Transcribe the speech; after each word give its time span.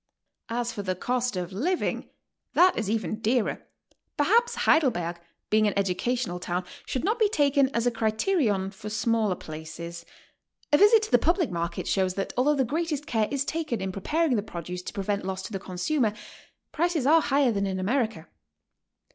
''As 0.49 0.73
for 0.73 0.81
the 0.81 0.95
cost 0.95 1.37
of 1.37 1.53
living, 1.53 2.09
that 2.55 2.75
is 2.75 2.89
even 2.89 3.19
dearer. 3.21 3.67
Perhaps 4.17 4.55
Heidelberg, 4.65 5.19
oeing 5.51 5.67
an 5.67 5.77
educational 5.77 6.39
town, 6.39 6.65
should 6.87 7.03
not 7.03 7.19
b»e 7.19 7.29
taken 7.29 7.69
as 7.69 7.85
a 7.85 7.91
criterion 7.91 8.71
for 8.71 8.89
smaller 8.89 9.35
places. 9.35 10.03
A 10.73 10.77
visit 10.79 11.03
to 11.03 11.11
the 11.11 11.19
public 11.19 11.51
market 11.51 11.87
shows 11.87 12.15
that, 12.15 12.33
although 12.35 12.55
the 12.55 12.65
greatest 12.65 13.05
care 13.05 13.27
is 13.29 13.45
taken 13.45 13.79
in 13.79 13.91
preparing 13.91 14.35
the 14.35 14.41
produce 14.41 14.81
to 14.81 14.93
prevent 14.93 15.23
loss 15.23 15.43
to 15.43 15.51
the 15.51 15.59
consumer, 15.59 16.13
prices 16.71 17.05
are 17.05 17.21
higher 17.21 17.51
than 17.51 17.67
in 17.67 17.79
America. 17.79 18.27